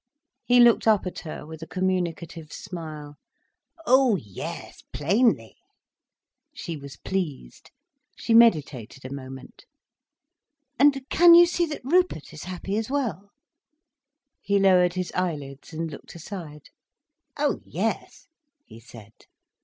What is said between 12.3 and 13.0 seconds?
is happy as